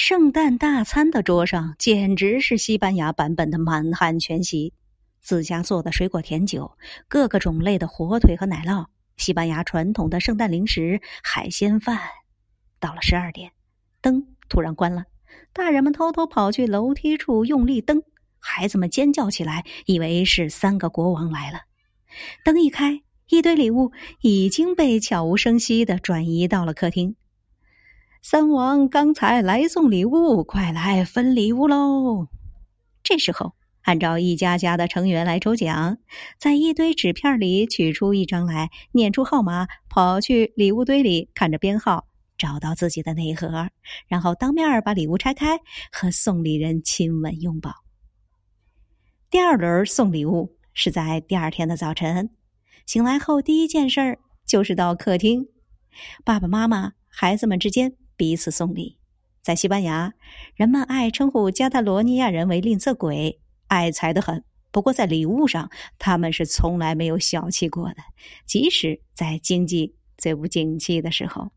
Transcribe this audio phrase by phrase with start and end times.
[0.00, 4.72] 圣诞大餐的桌上简直是西班牙版本的满汉全席，
[5.20, 6.70] 自家做的水果甜酒，
[7.08, 11.98] 各个种类的火腿和奶酪，西班牙传统的圣诞零食，海鲜饭。
[12.78, 13.50] 到了十二点，
[14.00, 15.02] 灯突然关了，
[15.52, 18.00] 大人们偷偷跑去楼梯处用力蹬，
[18.38, 21.62] 孩子们尖叫起来，以为是三个国王来了。
[22.44, 23.90] 灯一开，一堆礼物
[24.20, 27.16] 已经被悄无声息的转移到了客厅。
[28.20, 32.26] 三王刚才来送礼物，快来分礼物喽！
[33.02, 35.98] 这时候，按照一家家的成员来抽奖，
[36.36, 42.06] 在一堆纸片里取出一张来，念出号码，跑去礼物堆里看着编号，
[42.36, 43.70] 找到自己的那一盒，
[44.08, 45.60] 然后当面把礼物拆开，
[45.92, 47.72] 和送礼人亲吻拥抱。
[49.30, 52.30] 第二轮送礼物是在第二天的早晨，
[52.84, 55.46] 醒来后第一件事就是到客厅，
[56.24, 57.94] 爸爸妈妈、孩子们之间。
[58.18, 58.98] 彼此送礼，
[59.40, 60.12] 在西班牙，
[60.56, 64.44] 人们爱称呼加泰罗尼亚人为吝啬鬼，爱财的很。
[64.70, 67.96] 不过在礼物上，他们是从来没有小气过的，
[68.44, 71.50] 即使在经济最不景气的时候。